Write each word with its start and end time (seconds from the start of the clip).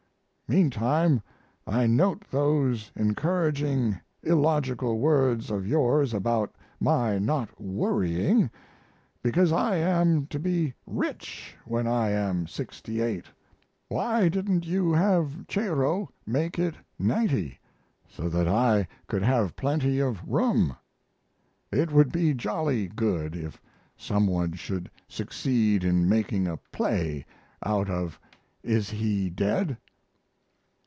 Meantime, 0.51 1.21
I 1.65 1.87
note 1.87 2.23
those 2.29 2.91
encouraging 2.93 3.97
illogical 4.21 4.99
words 4.99 5.49
of 5.49 5.65
yours 5.65 6.13
about 6.13 6.53
my 6.77 7.17
not 7.19 7.57
worrying 7.57 8.49
because 9.23 9.53
I 9.53 9.77
am 9.77 10.25
to 10.27 10.37
be 10.39 10.73
rich 10.85 11.55
when 11.63 11.87
I 11.87 12.09
am 12.09 12.47
68; 12.47 13.27
why 13.87 14.27
didn't 14.27 14.65
you 14.65 14.91
have 14.91 15.47
Cheiro 15.47 16.09
make 16.27 16.59
it 16.59 16.75
90, 16.99 17.57
so 18.09 18.27
that 18.27 18.49
I 18.49 18.89
could 19.07 19.23
have 19.23 19.55
plenty 19.55 20.01
of 20.01 20.21
room? 20.27 20.75
It 21.71 21.93
would 21.93 22.11
be 22.11 22.33
jolly 22.33 22.89
good 22.89 23.37
if 23.37 23.61
some 23.95 24.27
one 24.27 24.51
should 24.51 24.91
succeed 25.07 25.85
in 25.85 26.09
making 26.09 26.45
a 26.49 26.57
play 26.73 27.25
out 27.65 27.89
of 27.89 28.19
"Is 28.63 28.89
He 28.89 29.29
Dead?" 29.29 29.77